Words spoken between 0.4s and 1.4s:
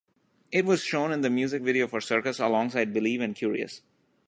It was shown in the